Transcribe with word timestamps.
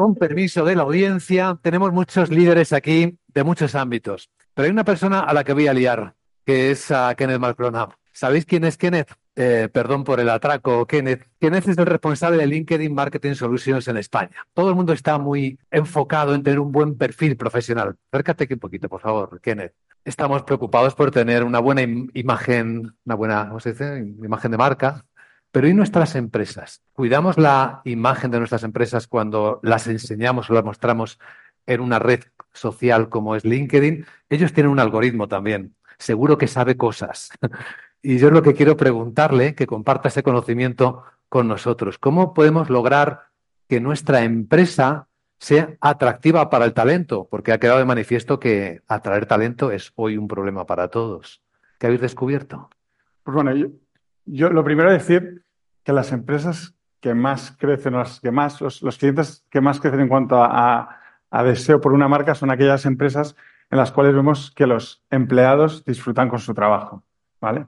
con 0.00 0.14
permiso 0.14 0.64
de 0.64 0.76
la 0.76 0.84
audiencia, 0.84 1.58
tenemos 1.60 1.92
muchos 1.92 2.30
líderes 2.30 2.72
aquí 2.72 3.18
de 3.28 3.44
muchos 3.44 3.74
ámbitos, 3.74 4.30
pero 4.54 4.64
hay 4.64 4.72
una 4.72 4.82
persona 4.82 5.20
a 5.20 5.34
la 5.34 5.44
que 5.44 5.52
voy 5.52 5.66
a 5.66 5.74
liar, 5.74 6.14
que 6.46 6.70
es 6.70 6.90
a 6.90 7.14
Kenneth 7.14 7.38
Malcrona. 7.38 7.86
¿Sabéis 8.10 8.46
quién 8.46 8.64
es 8.64 8.78
Kenneth? 8.78 9.12
Eh, 9.36 9.68
perdón 9.70 10.04
por 10.04 10.18
el 10.18 10.30
atraco, 10.30 10.86
Kenneth. 10.86 11.28
Kenneth 11.38 11.68
es 11.68 11.76
el 11.76 11.84
responsable 11.84 12.38
de 12.38 12.46
LinkedIn 12.46 12.94
Marketing 12.94 13.34
Solutions 13.34 13.88
en 13.88 13.98
España. 13.98 14.46
Todo 14.54 14.70
el 14.70 14.74
mundo 14.74 14.94
está 14.94 15.18
muy 15.18 15.58
enfocado 15.70 16.34
en 16.34 16.42
tener 16.42 16.60
un 16.60 16.72
buen 16.72 16.96
perfil 16.96 17.36
profesional. 17.36 17.94
Acércate 18.10 18.44
aquí 18.44 18.54
un 18.54 18.60
poquito, 18.60 18.88
por 18.88 19.02
favor, 19.02 19.38
Kenneth. 19.42 19.74
Estamos 20.02 20.44
preocupados 20.44 20.94
por 20.94 21.10
tener 21.10 21.44
una 21.44 21.58
buena 21.58 21.82
imagen, 21.82 22.96
una 23.04 23.14
buena, 23.16 23.48
¿cómo 23.48 23.60
se 23.60 23.72
dice? 23.72 23.98
Imagen 23.98 24.50
de 24.50 24.56
marca. 24.56 25.04
Pero 25.52 25.68
¿y 25.68 25.74
nuestras 25.74 26.14
empresas? 26.14 26.82
¿Cuidamos 26.92 27.36
la 27.38 27.82
imagen 27.84 28.30
de 28.30 28.38
nuestras 28.38 28.62
empresas 28.62 29.06
cuando 29.06 29.58
las 29.62 29.86
enseñamos 29.86 30.48
o 30.48 30.54
las 30.54 30.64
mostramos 30.64 31.18
en 31.66 31.80
una 31.80 31.98
red 31.98 32.20
social 32.52 33.08
como 33.08 33.34
es 33.34 33.44
LinkedIn? 33.44 34.06
Ellos 34.28 34.52
tienen 34.52 34.70
un 34.70 34.78
algoritmo 34.78 35.26
también. 35.26 35.74
Seguro 35.98 36.38
que 36.38 36.46
sabe 36.46 36.76
cosas. 36.76 37.30
Y 38.02 38.16
yo 38.16 38.30
lo 38.30 38.42
que 38.42 38.54
quiero 38.54 38.78
preguntarle, 38.78 39.54
que 39.54 39.66
comparta 39.66 40.08
ese 40.08 40.22
conocimiento 40.22 41.04
con 41.28 41.48
nosotros. 41.48 41.98
¿Cómo 41.98 42.32
podemos 42.32 42.70
lograr 42.70 43.26
que 43.68 43.78
nuestra 43.80 44.22
empresa 44.22 45.08
sea 45.38 45.76
atractiva 45.82 46.48
para 46.48 46.64
el 46.64 46.72
talento? 46.72 47.28
Porque 47.30 47.52
ha 47.52 47.60
quedado 47.60 47.78
de 47.78 47.84
manifiesto 47.84 48.40
que 48.40 48.80
atraer 48.88 49.26
talento 49.26 49.70
es 49.70 49.92
hoy 49.96 50.16
un 50.16 50.28
problema 50.28 50.64
para 50.64 50.88
todos. 50.88 51.42
¿Qué 51.78 51.88
habéis 51.88 52.00
descubierto? 52.00 52.70
Pues 53.22 53.34
bueno, 53.34 53.54
yo, 53.54 53.66
lo 54.26 54.64
primero 54.64 54.90
es 54.90 54.98
decir 54.98 55.44
que 55.82 55.92
las 55.92 56.12
empresas 56.12 56.74
que 57.00 57.14
más 57.14 57.56
crecen, 57.58 57.94
los, 57.94 58.20
que 58.20 58.30
más, 58.30 58.60
los, 58.60 58.98
clientes 58.98 59.46
que 59.50 59.60
más 59.60 59.80
crecen 59.80 60.00
en 60.00 60.08
cuanto 60.08 60.42
a, 60.42 61.00
a 61.30 61.44
deseo 61.44 61.80
por 61.80 61.92
una 61.92 62.08
marca 62.08 62.34
son 62.34 62.50
aquellas 62.50 62.84
empresas 62.86 63.36
en 63.70 63.78
las 63.78 63.92
cuales 63.92 64.14
vemos 64.14 64.50
que 64.50 64.66
los 64.66 65.02
empleados 65.10 65.84
disfrutan 65.84 66.28
con 66.28 66.40
su 66.40 66.54
trabajo. 66.54 67.04
¿Vale? 67.40 67.66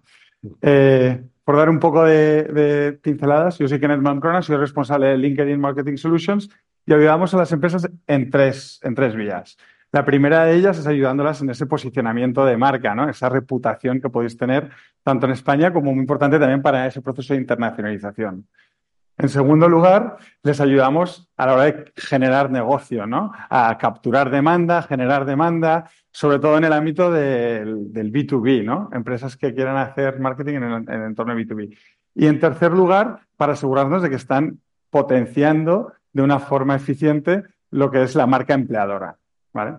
Eh, 0.61 1.25
por 1.45 1.57
dar 1.57 1.71
un 1.71 1.79
poco 1.79 2.05
de, 2.05 2.99
pinceladas, 3.03 3.59
yo 3.59 3.69
soy 3.69 3.81
Kenneth 3.81 4.01
Mancrona, 4.01 4.43
soy 4.43 4.57
responsable 4.57 5.09
de 5.09 5.19
LinkedIn 5.19 5.61
Marketing 5.61 5.97
Solutions 5.97 6.51
y 6.87 6.93
ayudamos 6.93 7.33
a 7.35 7.39
las 7.39 7.53
empresas 7.53 7.89
en 8.07 8.31
tres, 8.31 8.81
en 8.83 8.95
tres 8.95 9.15
vías. 9.15 9.57
La 9.93 10.07
primera 10.07 10.45
de 10.45 10.55
ellas 10.57 10.79
es 10.79 10.87
ayudándolas 10.87 11.43
en 11.43 11.51
ese 11.51 11.67
posicionamiento 11.67 12.47
de 12.47 12.57
marca, 12.57 12.97
esa 13.11 13.29
reputación 13.29 14.01
que 14.01 14.09
podéis 14.09 14.39
tener 14.39 14.71
tanto 15.03 15.27
en 15.27 15.33
España 15.33 15.71
como 15.71 15.93
muy 15.93 16.01
importante 16.01 16.39
también 16.39 16.63
para 16.63 16.87
ese 16.87 17.03
proceso 17.03 17.35
de 17.35 17.41
internacionalización. 17.41 18.47
En 19.19 19.29
segundo 19.29 19.69
lugar, 19.69 20.17
les 20.43 20.63
ayudamos 20.63 21.31
a 21.37 21.47
la 21.47 21.53
hora 21.53 21.65
de 21.65 21.93
generar 21.95 22.51
negocio, 22.51 23.07
¿no? 23.07 23.33
A 23.51 23.77
capturar 23.77 24.31
demanda, 24.31 24.81
generar 24.83 25.27
demanda, 25.27 25.91
sobre 26.11 26.39
todo 26.39 26.57
en 26.57 26.65
el 26.65 26.73
ámbito 26.73 27.11
del, 27.11 27.93
B2B, 27.93 28.65
¿no? 28.65 28.89
Empresas 28.95 29.37
que 29.37 29.55
quieran 29.55 29.77
hacer 29.77 30.19
marketing 30.19 30.55
en 30.55 30.63
el, 30.89 31.03
entorno 31.03 31.35
B2B. 31.35 31.77
Y 32.15 32.27
en 32.27 32.41
tercer 32.41 32.73
lugar, 32.73 33.21
para 33.37 33.53
asegurarnos 33.53 34.03
de 34.03 34.09
que 34.09 34.17
están 34.17 34.59
potenciando 34.89 35.93
de 36.15 36.23
una 36.23 36.39
forma 36.39 36.75
eficiente 36.75 37.43
lo 37.71 37.91
que 37.91 38.03
es 38.03 38.15
la 38.15 38.27
marca 38.27 38.55
empleadora, 38.55 39.19
¿vale? 39.53 39.79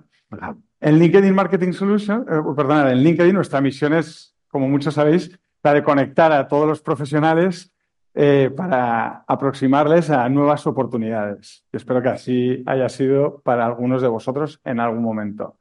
En 0.79 0.99
LinkedIn 0.99 1.33
Marketing 1.33 1.71
Solution, 1.71 2.25
eh, 2.29 2.41
perdón, 2.55 2.88
en 2.88 2.97
LinkedIn 3.03 3.33
nuestra 3.33 3.61
misión 3.61 3.93
es, 3.93 4.35
como 4.47 4.67
muchos 4.67 4.93
sabéis, 4.93 5.39
la 5.63 5.73
de 5.73 5.83
conectar 5.83 6.31
a 6.31 6.47
todos 6.47 6.67
los 6.67 6.81
profesionales 6.81 7.71
eh, 8.15 8.52
para 8.55 9.23
aproximarles 9.27 10.09
a 10.09 10.27
nuevas 10.30 10.67
oportunidades. 10.67 11.65
Y 11.71 11.77
espero 11.77 12.02
que 12.02 12.09
así 12.09 12.63
haya 12.65 12.89
sido 12.89 13.41
para 13.41 13.65
algunos 13.65 14.02
de 14.02 14.07
vosotros 14.07 14.59
en 14.65 14.80
algún 14.80 15.02
momento. 15.02 15.57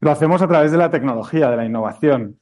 Lo 0.00 0.10
hacemos 0.10 0.40
a 0.40 0.48
través 0.48 0.72
de 0.72 0.78
la 0.78 0.90
tecnología, 0.90 1.50
de 1.50 1.56
la 1.56 1.66
innovación. 1.66 2.38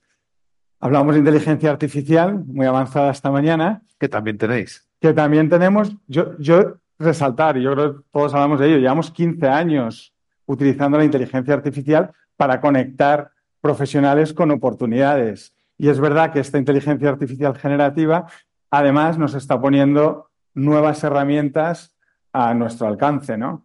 Hablamos 0.79 1.15
de 1.15 1.21
inteligencia 1.21 1.71
artificial, 1.71 2.45
muy 2.47 2.67
avanzada 2.67 3.11
esta 3.11 3.33
mañana. 3.33 3.83
Que 3.99 4.09
también 4.09 4.39
tenéis. 4.39 4.89
Que 5.01 5.13
también 5.13 5.49
tenemos. 5.49 5.97
Yo, 6.07 6.39
yo 6.39 6.77
resaltar, 6.99 7.57
y 7.57 7.63
yo 7.63 7.73
creo 7.73 7.97
que 7.97 8.03
todos 8.13 8.35
hablamos 8.35 8.61
de 8.61 8.69
ello, 8.69 8.79
llevamos 8.79 9.11
15 9.11 9.49
años 9.49 10.15
utilizando 10.49 10.99
la 10.99 11.05
inteligencia 11.05 11.55
artificial 11.55 12.11
para 12.37 12.61
conectar 12.61 13.31
profesionales 13.61 14.33
con 14.33 14.51
oportunidades. 14.51 15.53
Y 15.77 15.89
es 15.89 16.01
verdad 16.01 16.33
que 16.33 16.41
esta 16.41 16.59
inteligencia 16.59 17.09
artificial 17.09 17.57
generativa 17.57 18.27
además 18.71 19.19
nos 19.19 19.35
está 19.35 19.61
poniendo 19.61 20.31
nuevas 20.55 21.05
herramientas 21.05 21.95
a 22.33 22.55
nuestro 22.55 22.89
alcance, 22.89 23.39
¿no? 23.39 23.65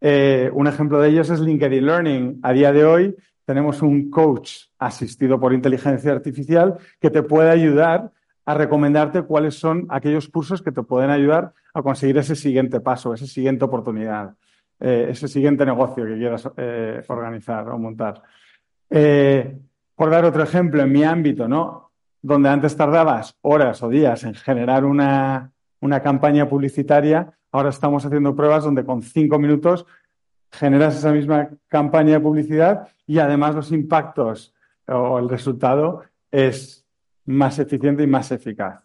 Eh, 0.00 0.50
un 0.52 0.66
ejemplo 0.66 1.00
de 1.00 1.08
ellos 1.08 1.30
es 1.30 1.40
LinkedIn 1.40 1.86
Learning. 1.86 2.40
A 2.42 2.52
día 2.52 2.72
de 2.72 2.84
hoy 2.84 3.16
tenemos 3.44 3.80
un 3.80 4.10
coach 4.10 4.66
asistido 4.78 5.40
por 5.40 5.52
inteligencia 5.52 6.12
artificial 6.12 6.76
que 7.00 7.10
te 7.10 7.22
puede 7.22 7.50
ayudar 7.50 8.10
a 8.44 8.54
recomendarte 8.54 9.22
cuáles 9.22 9.58
son 9.58 9.86
aquellos 9.88 10.28
cursos 10.28 10.62
que 10.62 10.72
te 10.72 10.82
pueden 10.82 11.10
ayudar 11.10 11.52
a 11.72 11.82
conseguir 11.82 12.18
ese 12.18 12.36
siguiente 12.36 12.80
paso, 12.80 13.14
esa 13.14 13.26
siguiente 13.26 13.64
oportunidad, 13.64 14.34
eh, 14.80 15.08
ese 15.10 15.28
siguiente 15.28 15.64
negocio 15.64 16.04
que 16.04 16.16
quieras 16.16 16.50
eh, 16.56 17.02
organizar 17.08 17.68
o 17.68 17.78
montar. 17.78 18.22
por 18.88 20.10
dar 20.10 20.24
otro 20.24 20.42
ejemplo, 20.42 20.82
en 20.82 20.92
mi 20.92 21.02
ámbito, 21.04 21.48
¿no? 21.48 21.86
donde 22.26 22.48
antes 22.48 22.76
tardabas 22.76 23.36
horas 23.42 23.82
o 23.84 23.88
días 23.88 24.24
en 24.24 24.34
generar 24.34 24.84
una, 24.84 25.52
campaña 26.02 26.48
publicitaria, 26.48 27.32
ahora 27.52 27.68
estamos 27.68 28.04
haciendo 28.04 28.34
pruebas 28.34 28.64
donde 28.64 28.84
con 28.84 29.02
cinco 29.02 29.38
minutos 29.38 29.86
generas 30.50 30.96
esa 30.96 31.12
misma 31.12 31.48
campaña 31.68 32.14
de 32.14 32.20
publicidad 32.20 32.88
y 33.06 33.20
además 33.20 33.54
los 33.54 33.70
impactos 33.70 34.52
o 34.88 35.20
el 35.20 35.28
resultado 35.28 36.02
es 36.32 36.84
más 37.26 37.60
eficiente 37.60 38.02
y 38.02 38.08
más 38.08 38.32
eficaz. 38.32 38.82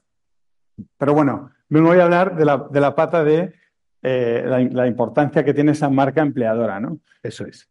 Pero 0.98 1.16
bueno, 1.16 1.50
me 1.70 1.82
voy 1.82 2.00
a 2.00 2.04
hablar 2.04 2.36
de 2.36 2.46
la, 2.80 2.96
pata 2.96 3.24
de 3.24 3.56
eh, 4.04 4.44
la, 4.48 4.88
importancia 4.88 5.46
que 5.46 5.54
tiene 5.54 5.74
esa 5.74 5.90
marca 5.90 6.22
empleadora, 6.22 6.80
¿no? 6.80 7.00
Eso 7.22 7.46
es. 7.46 7.70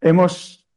Hemos, 0.00 0.68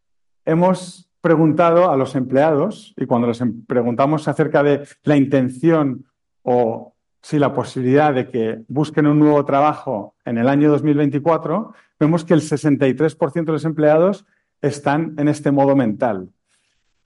hemos 0.45 1.09
preguntado 1.21 1.91
a 1.91 1.97
los 1.97 2.16
empleados 2.16 2.93
y 2.97 3.05
cuando 3.05 3.27
les 3.27 3.41
em, 3.41 3.66
preguntamos 3.66 4.27
acerca 4.27 4.63
de 4.63 4.88
la 5.03 5.16
intención 5.16 6.05
o 6.43 6.95
si 7.21 7.39
la 7.39 7.53
posibilidad 7.53 8.13
de 8.13 8.29
que 8.29 8.61
busquen 8.67 9.07
un 9.07 9.19
nuevo 9.19 9.43
trabajo 9.45 10.16
en 10.25 10.38
el 10.38 10.47
año 10.47 10.69
2024, 10.69 11.73
vemos 11.99 12.23
que 12.23 12.35
el 12.35 12.41
63% 12.41 13.45
de 13.45 13.51
los 13.51 13.66
empleados 13.66 14.25
están 14.61 15.16
en 15.17 15.27
este 15.27 15.51
modo 15.51 15.75
mental. 15.75 16.29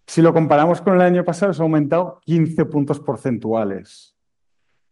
Si 0.05 0.21
lo 0.21 0.33
comparamos 0.33 0.81
con 0.81 0.95
el 0.95 1.01
año 1.01 1.23
pasado, 1.23 1.53
se 1.53 1.61
ha 1.61 1.63
aumentado 1.63 2.19
15 2.25 2.65
puntos 2.65 2.99
porcentuales. 2.99 4.15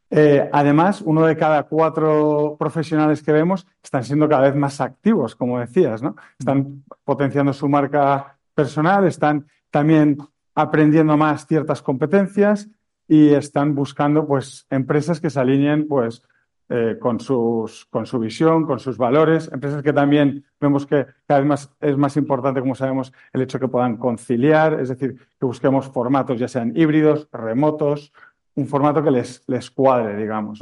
Eh, 0.10 0.50
además, 0.54 1.02
uno 1.02 1.26
de 1.26 1.36
cada 1.36 1.64
cuatro 1.64 2.56
profesionales 2.58 3.22
que 3.22 3.34
vemos 3.34 3.68
están 3.84 4.04
siendo 4.04 4.30
cada 4.30 4.44
vez 4.44 4.56
más 4.56 4.80
activos, 4.80 5.36
como 5.36 5.60
decías, 5.60 6.02
¿no? 6.02 6.16
Están 6.40 6.84
potenciando 7.04 7.52
su 7.52 7.68
marca 7.68 8.38
personal, 8.54 9.06
están 9.06 9.48
también 9.70 10.18
aprendiendo 10.56 11.18
más 11.18 11.46
ciertas 11.46 11.82
competencias 11.82 12.70
y 13.08 13.30
están 13.30 13.76
buscando 13.76 14.26
pues, 14.26 14.66
empresas 14.70 15.20
que 15.20 15.30
se 15.30 15.40
alineen 15.40 15.88
pues, 15.88 16.24
eh, 16.70 16.98
con, 17.00 17.20
sus, 17.20 17.86
con 17.86 18.06
su 18.06 18.20
visión, 18.20 18.66
con 18.66 18.80
sus 18.80 18.98
valores, 18.98 19.50
empresas 19.54 19.82
que 19.82 19.94
también 19.94 20.44
vemos 20.60 20.86
que 20.86 21.06
cada 21.26 21.40
vez 21.40 21.48
más 21.48 21.72
es 21.80 21.96
más 21.96 22.18
importante, 22.18 22.60
como 22.60 22.76
sabemos, 22.76 23.14
el 23.32 23.42
hecho 23.42 23.58
que 23.58 23.70
puedan 23.70 23.96
conciliar, 23.96 24.80
es 24.80 24.90
decir, 24.90 25.18
que 25.40 25.46
busquemos 25.46 25.88
formatos 25.88 26.38
ya 26.38 26.50
sean 26.50 26.74
híbridos, 26.76 27.30
remotos, 27.32 28.12
un 28.58 28.68
formato 28.68 29.02
que 29.02 29.12
les, 29.12 29.44
les 29.48 29.72
cuadre, 29.72 30.18
digamos. 30.18 30.60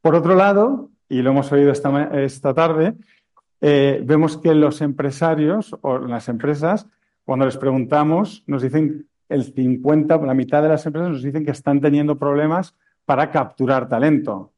Por 0.00 0.14
otro 0.14 0.34
lado, 0.34 0.90
y 1.08 1.22
lo 1.22 1.30
hemos 1.30 1.52
oído 1.52 1.70
esta, 1.70 2.04
esta 2.22 2.54
tarde, 2.54 2.94
eh, 3.60 4.00
vemos 4.04 4.36
que 4.38 4.54
los 4.54 4.80
empresarios 4.80 5.76
o 5.82 5.98
las 5.98 6.28
empresas 6.28 6.86
cuando 7.26 7.44
les 7.44 7.56
preguntamos, 7.56 8.44
nos 8.46 8.62
dicen 8.62 9.08
el 9.28 9.42
50, 9.52 10.18
la 10.18 10.32
mitad 10.32 10.62
de 10.62 10.68
las 10.68 10.86
empresas 10.86 11.10
nos 11.10 11.22
dicen 11.24 11.44
que 11.44 11.50
están 11.50 11.80
teniendo 11.80 12.16
problemas 12.16 12.76
para 13.04 13.32
capturar 13.32 13.88
talento. 13.88 14.52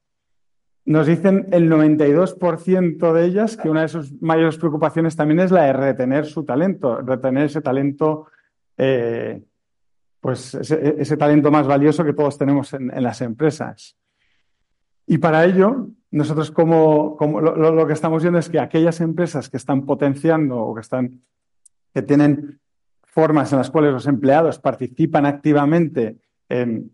Nos 0.85 1.07
dicen 1.07 1.47
el 1.51 1.71
92% 1.71 3.13
de 3.15 3.25
ellas 3.25 3.57
que 3.57 3.71
una 3.71 3.83
de 3.83 3.89
sus 3.89 4.21
mayores 4.21 4.59
preocupaciones 4.59 5.17
también 5.17 5.41
es 5.41 5.51
la 5.51 5.65
de 5.65 5.73
retener 5.73 6.27
su 6.27 6.45
talento, 6.45 7.01
retener 7.01 7.47
ese 7.47 7.63
talento, 7.63 8.27
eh, 8.77 9.43
pues 10.21 10.55
ese, 10.55 11.17
talento 11.17 11.51
más 11.51 11.67
valioso 11.67 12.05
que 12.05 12.13
todos 12.13 12.37
tenemos 12.37 12.73
en, 12.75 12.91
las 13.03 13.21
empresas. 13.21 13.97
Y 15.07 15.19
para 15.19 15.45
ello, 15.45 15.89
nosotros 16.11 16.51
como, 16.51 17.17
lo, 17.21 17.73
lo, 17.73 17.87
que 17.87 17.93
estamos 17.93 18.23
viendo 18.23 18.39
es 18.39 18.49
que 18.49 18.59
aquellas 18.59 19.01
empresas 19.01 19.49
que 19.49 19.57
están 19.57 19.87
potenciando 19.87 20.59
o 20.59 20.75
que 20.75 20.81
están 20.81 21.23
que 21.95 22.03
tienen 22.03 22.61
formas 23.03 23.53
en 23.53 23.59
las 23.59 23.71
cuales 23.71 23.93
los 23.93 24.07
empleados 24.07 24.59
participan 24.59 25.27
activamente 25.27 26.19
en, 26.49 26.93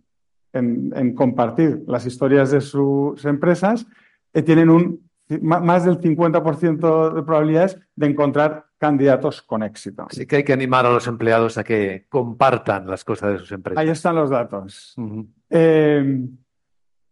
compartir 1.15 1.83
las 1.87 2.07
historias 2.07 2.53
de 2.53 2.61
sus 2.61 3.25
empresas, 3.25 3.87
eh, 4.33 4.43
tienen 4.43 4.71
un 4.71 5.11
más 5.41 5.85
del 5.85 5.99
50% 5.99 7.15
de 7.15 7.23
probabilidades 7.23 7.79
de 7.97 8.07
encontrar 8.07 8.67
candidatos 8.85 9.41
con 9.41 9.63
éxito. 9.63 10.07
Así 10.11 10.27
que 10.27 10.37
hay 10.37 10.45
que 10.45 10.53
animar 10.53 10.85
a 10.85 10.91
los 10.91 11.07
empleados 11.07 11.57
a 11.57 11.65
que 11.65 12.05
compartan 12.11 12.87
las 12.87 13.03
cosas 13.03 13.33
de 13.33 13.39
sus 13.39 13.51
empresas. 13.53 13.81
Ahí 13.81 13.89
están 13.89 14.15
los 14.15 14.29
datos. 14.29 14.95
Eh, 15.49 16.21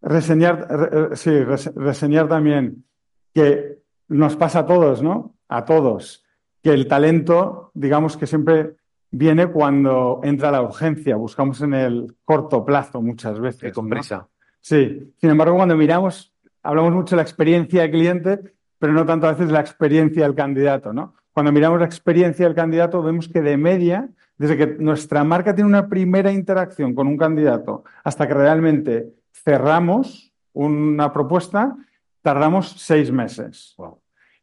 reseñar, 0.03 1.09
sí, 1.15 1.31
reseñar 1.75 2.29
también 2.29 2.85
que 3.33 3.79
nos 4.09 4.37
pasa 4.37 4.59
a 4.59 4.67
todos, 4.67 5.03
¿no? 5.03 5.35
A 5.49 5.65
todos, 5.65 6.27
que 6.63 6.75
el 6.75 6.87
talento, 6.87 7.71
digamos 7.73 8.19
que 8.19 8.27
siempre 8.27 8.77
viene 9.11 9.47
cuando 9.47 10.21
entra 10.25 10.51
la 10.51 10.61
urgencia, 10.61 11.17
buscamos 11.17 11.63
en 11.63 11.73
el 11.73 12.17
corto 12.23 12.67
plazo 12.67 13.01
muchas 13.01 13.41
veces. 13.41 13.71
Y 13.71 13.73
con 13.73 13.89
prisa. 13.89 14.29
Sí, 14.61 15.15
sin 15.19 15.31
embargo, 15.31 15.57
cuando 15.57 15.75
miramos, 15.75 16.35
hablamos 16.63 16.93
mucho 16.93 17.17
de 17.17 17.23
la 17.23 17.23
experiencia 17.23 17.81
del 17.81 17.91
cliente, 17.93 18.41
pero 18.79 18.93
no 18.93 19.07
tanto 19.07 19.27
a 19.27 19.33
veces 19.33 19.51
la 19.51 19.61
experiencia 19.61 20.25
del 20.25 20.35
candidato, 20.35 20.93
¿no? 20.93 21.15
Cuando 21.33 21.53
miramos 21.53 21.81
la 21.81 21.87
experiencia 21.87 22.47
del 22.47 22.55
candidato, 22.55 23.03
vemos 23.03 23.29
que 23.29 23.41
de 23.41 23.57
media, 23.57 24.09
desde 24.37 24.57
que 24.57 24.67
nuestra 24.79 25.25
marca 25.25 25.55
tiene 25.55 25.69
una 25.69 25.89
primera 25.89 26.31
interacción 26.31 26.95
con 26.95 27.07
un 27.07 27.17
candidato 27.17 27.85
hasta 28.05 28.29
que 28.29 28.35
realmente 28.35 29.13
cerramos 29.33 30.33
una 30.53 31.13
propuesta, 31.13 31.75
tardamos 32.21 32.75
seis 32.79 33.11
meses. 33.11 33.75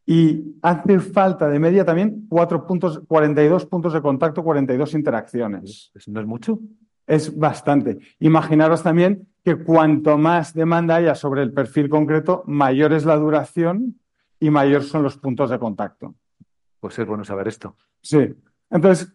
Y 0.06 0.56
hace 0.63 1.00
falta 1.00 1.47
de 1.47 1.59
media 1.59 1.86
también 1.86 2.25
cuatro 2.27 2.65
puntos, 2.65 3.01
42 3.07 3.68
puntos 3.68 3.94
de 3.94 4.01
contacto, 4.01 4.44
42 4.44 4.95
interacciones. 4.95 5.91
¿Eso 5.94 6.12
no 6.12 6.19
es 6.19 6.25
mucho? 6.25 6.59
Es 7.06 7.38
bastante. 7.38 8.00
Imaginaros 8.19 8.81
también 8.81 9.27
que 9.44 9.63
cuanto 9.63 10.18
más 10.18 10.56
demanda 10.56 10.95
haya 10.95 11.13
sobre 11.13 11.44
el 11.44 11.53
perfil 11.53 11.89
concreto, 11.89 12.44
mayor 12.47 12.94
es 12.94 13.06
la 13.06 13.18
duración 13.18 14.00
y 14.39 14.50
mayor 14.50 14.83
son 14.83 15.03
los 15.03 15.18
puntos 15.18 15.51
de 15.51 15.59
contacto. 15.59 16.15
Pues 16.80 16.98
es 17.00 17.06
bueno 17.06 17.24
saber 17.24 17.48
esto. 17.48 17.76
Sí. 18.02 18.36
Entonces, 18.70 19.14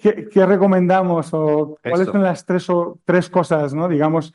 ¿qué, 0.00 0.46
recomendamos 0.46 1.32
o 1.32 1.78
cuáles 1.82 2.08
son 2.08 2.22
las 2.22 2.46
tres, 2.46 2.68
o, 2.70 2.98
tres 3.04 3.28
cosas, 3.28 3.74
¿no? 3.74 3.88
digamos, 3.88 4.32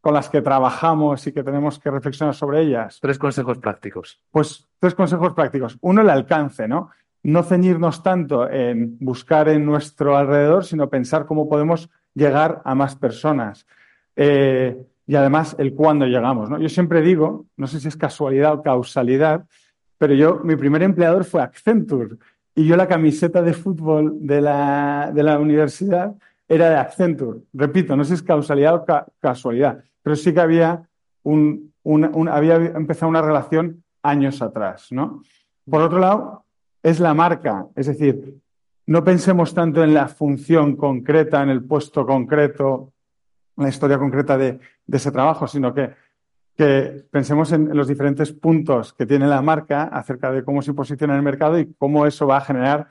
con 0.00 0.12
las 0.12 0.28
que 0.28 0.42
trabajamos 0.42 1.26
y 1.26 1.32
que 1.32 1.42
tenemos 1.42 1.78
que 1.78 1.90
reflexionar 1.90 2.34
sobre 2.34 2.60
ellas? 2.60 2.98
Tres 3.00 3.18
consejos 3.18 3.58
prácticos. 3.58 4.20
Pues 4.30 4.68
tres 4.78 4.94
consejos 4.94 5.32
prácticos. 5.32 5.78
Uno, 5.80 6.02
el 6.02 6.10
alcance, 6.10 6.68
¿no? 6.68 6.90
No 7.22 7.42
ceñirnos 7.42 8.02
tanto 8.02 8.50
en 8.50 8.98
buscar 9.00 9.48
en 9.48 9.64
nuestro 9.64 10.16
alrededor, 10.16 10.66
sino 10.66 10.90
pensar 10.90 11.24
cómo 11.24 11.48
podemos 11.48 11.88
llegar 12.12 12.60
a 12.66 12.74
más 12.74 12.96
personas. 12.96 13.66
Eh, 14.14 14.76
y 15.06 15.16
además 15.16 15.56
el 15.58 15.74
cuándo 15.74 16.06
llegamos. 16.06 16.50
¿no? 16.50 16.58
Yo 16.58 16.68
siempre 16.68 17.02
digo, 17.02 17.46
no 17.56 17.66
sé 17.66 17.80
si 17.80 17.88
es 17.88 17.96
casualidad 17.96 18.54
o 18.54 18.62
causalidad, 18.62 19.46
pero 19.98 20.14
yo, 20.14 20.40
mi 20.44 20.56
primer 20.56 20.82
empleador 20.82 21.24
fue 21.24 21.42
Accenture 21.42 22.16
y 22.54 22.66
yo 22.66 22.76
la 22.76 22.88
camiseta 22.88 23.42
de 23.42 23.52
fútbol 23.52 24.18
de 24.20 24.40
la, 24.40 25.10
de 25.12 25.22
la 25.22 25.38
universidad 25.38 26.14
era 26.48 26.70
de 26.70 26.76
Accenture. 26.76 27.40
Repito, 27.52 27.96
no 27.96 28.04
sé 28.04 28.08
si 28.08 28.14
es 28.14 28.22
causalidad 28.22 28.74
o 28.74 28.84
casualidad, 29.20 29.82
pero 30.02 30.16
sí 30.16 30.32
que 30.32 30.40
había, 30.40 30.88
un, 31.22 31.72
había 32.30 32.56
empezado 32.56 33.10
una 33.10 33.22
relación 33.22 33.82
años 34.02 34.42
atrás. 34.42 34.88
¿no? 34.90 35.22
Por 35.68 35.82
otro 35.82 35.98
lado, 35.98 36.44
es 36.82 37.00
la 37.00 37.14
marca, 37.14 37.66
es 37.74 37.86
decir, 37.86 38.38
no 38.86 39.02
pensemos 39.02 39.54
tanto 39.54 39.82
en 39.82 39.94
la 39.94 40.08
función 40.08 40.76
concreta, 40.76 41.42
en 41.42 41.48
el 41.48 41.64
puesto 41.64 42.06
concreto, 42.06 42.92
la 43.56 43.68
historia 43.68 43.98
concreta 43.98 44.36
de, 44.36 44.58
ese 44.90 45.10
trabajo, 45.10 45.46
sino 45.46 45.72
que, 45.72 45.90
que 46.56 47.04
pensemos 47.10 47.52
en, 47.52 47.76
los 47.76 47.88
diferentes 47.88 48.32
puntos 48.32 48.92
que 48.92 49.06
tiene 49.06 49.26
la 49.26 49.42
marca 49.42 49.84
acerca 49.84 50.30
de 50.30 50.44
cómo 50.44 50.62
se 50.62 50.74
posiciona 50.74 51.14
en 51.14 51.18
el 51.18 51.24
mercado 51.24 51.58
y 51.58 51.74
cómo 51.74 52.06
eso 52.06 52.26
va 52.26 52.38
a 52.38 52.40
generar, 52.40 52.88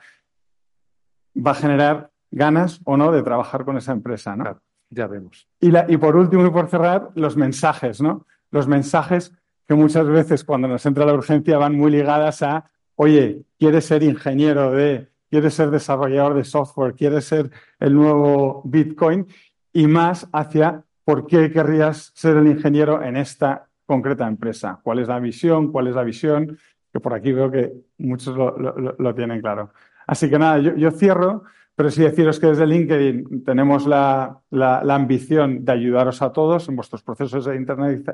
va 1.34 1.52
a 1.52 1.54
generar 1.54 2.10
ganas 2.30 2.80
o 2.84 2.96
no 2.96 3.10
de 3.12 3.22
trabajar 3.22 3.64
con 3.64 3.76
esa 3.76 3.92
empresa. 3.92 4.36
¿no? 4.36 4.60
ya 4.90 5.06
vemos. 5.06 5.48
Y, 5.60 5.70
la, 5.70 5.86
y 5.88 5.96
por 5.96 6.16
último 6.16 6.46
y 6.46 6.50
por 6.50 6.68
cerrar, 6.68 7.10
los 7.14 7.36
mensajes, 7.36 8.00
¿no? 8.00 8.26
Los 8.50 8.68
mensajes 8.68 9.32
que 9.66 9.74
muchas 9.74 10.06
veces 10.06 10.44
cuando 10.44 10.68
nos 10.68 10.84
entra 10.86 11.06
la 11.06 11.14
urgencia 11.14 11.58
van 11.58 11.74
muy 11.74 11.90
ligadas 11.90 12.42
a, 12.42 12.70
oye, 12.96 13.42
¿quieres 13.58 13.86
ser 13.86 14.02
ingeniero 14.02 14.72
de, 14.72 15.08
quieres 15.30 15.54
ser 15.54 15.70
desarrollador 15.70 16.34
de 16.34 16.44
software, 16.44 16.94
quieres 16.94 17.24
ser 17.24 17.50
el 17.80 17.94
nuevo 17.94 18.62
Bitcoin? 18.64 19.26
y 19.74 19.88
más 19.88 20.26
hacia 20.32 20.84
por 21.04 21.26
qué 21.26 21.50
querrías 21.50 22.12
ser 22.14 22.36
el 22.36 22.46
ingeniero 22.46 23.02
en 23.02 23.16
esta 23.16 23.68
concreta 23.86 24.26
empresa. 24.26 24.80
¿Cuál 24.82 25.00
es 25.00 25.08
la 25.08 25.20
visión? 25.20 25.70
¿Cuál 25.70 25.88
es 25.88 25.94
la 25.94 26.02
visión? 26.02 26.58
Que 26.92 27.00
por 27.00 27.14
aquí 27.14 27.32
veo 27.32 27.50
que 27.50 27.72
muchos 27.98 28.36
lo, 28.36 29.14
tienen 29.14 29.40
claro. 29.40 29.70
Así 30.06 30.30
que 30.30 30.38
nada, 30.38 30.58
yo, 30.58 30.90
cierro, 30.90 31.44
pero 31.74 31.90
sí 31.90 32.02
deciros 32.02 32.38
que 32.38 32.46
desde 32.46 32.66
LinkedIn 32.66 33.44
tenemos 33.44 33.86
la, 33.86 34.40
ambición 34.88 35.64
de 35.64 35.72
ayudaros 35.72 36.22
a 36.22 36.32
todos 36.32 36.68
en 36.68 36.76
vuestros 36.76 37.02
procesos 37.02 37.44
de 37.44 37.56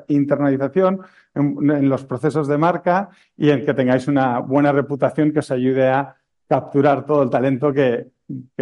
internalización, 0.07 1.01
en, 1.35 1.89
los 1.89 2.05
procesos 2.05 2.47
de 2.47 2.57
marca 2.57 3.09
y 3.37 3.51
en 3.51 3.65
que 3.65 3.73
tengáis 3.73 4.07
una 4.07 4.39
buena 4.39 4.71
reputación 4.71 5.31
que 5.31 5.39
os 5.39 5.51
ayude 5.51 5.87
a 5.87 6.15
capturar 6.47 7.05
todo 7.05 7.23
el 7.23 7.29
talento 7.29 7.71
que 7.71 8.11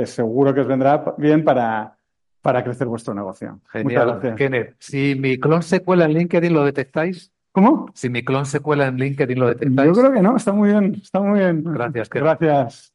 seguro 0.05 0.53
que 0.53 0.61
os 0.61 0.67
vendrá 0.67 1.15
bien 1.17 1.43
para, 1.43 1.98
para 2.41 2.63
crecer 2.63 2.87
vuestro 2.87 3.13
negocio. 3.13 3.59
Genial. 3.71 4.35
Kenneth, 4.35 4.75
si 4.79 5.15
mi 5.15 5.37
clon 5.39 5.63
se 5.63 5.81
cuela 5.81 6.05
en 6.05 6.13
LinkedIn, 6.13 6.53
¿lo 6.53 6.63
detectáis? 6.63 7.31
¿Cómo? 7.51 7.87
Si 7.93 8.09
mi 8.09 8.23
clon 8.23 8.45
se 8.45 8.59
cuela 8.59 8.87
en 8.87 8.97
LinkedIn, 8.97 9.39
¿lo 9.39 9.47
detectáis? 9.47 9.87
Yo 9.87 10.01
creo 10.01 10.13
que 10.13 10.21
no, 10.21 10.37
está 10.37 10.51
muy 10.51 10.69
bien, 10.69 10.99
está 11.01 11.19
muy 11.19 11.39
bien. 11.39 11.63
Gracias, 11.63 12.09
Kenneth. 12.09 12.39
Gracias. 12.39 12.93